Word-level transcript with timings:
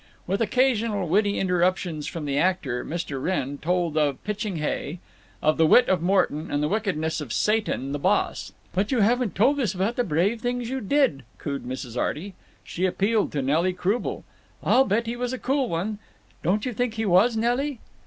With 0.25 0.41
occasional 0.41 1.07
witty 1.07 1.37
interruptions 1.37 2.07
from 2.07 2.25
the 2.25 2.35
actor, 2.35 2.83
Mr. 2.83 3.21
Wrenn 3.23 3.59
told 3.59 3.95
of 3.99 4.23
pitching 4.23 4.55
hay, 4.55 4.97
of 5.43 5.57
the 5.57 5.65
wit 5.67 5.87
of 5.89 6.01
Morton, 6.01 6.49
and 6.49 6.63
the 6.63 6.67
wickedness 6.67 7.21
of 7.21 7.31
Satan, 7.31 7.91
the 7.91 7.99
boss. 7.99 8.51
"But 8.73 8.91
you 8.91 9.01
haven't 9.01 9.35
told 9.35 9.59
us 9.59 9.75
about 9.75 9.97
the 9.97 10.03
brave 10.03 10.41
things 10.41 10.71
you 10.71 10.81
did," 10.81 11.21
cooed 11.37 11.65
Mrs. 11.65 11.99
Arty. 12.01 12.33
She 12.63 12.87
appealed 12.87 13.31
to 13.33 13.43
Nelly 13.43 13.73
Croubel: 13.73 14.23
"I'll 14.63 14.85
bet 14.85 15.05
he 15.05 15.15
was 15.15 15.33
a 15.33 15.37
cool 15.37 15.69
one. 15.69 15.99
Don't 16.41 16.65
you 16.65 16.73
think 16.73 16.95
he 16.95 17.05
was, 17.05 17.37
Nelly?" 17.37 17.79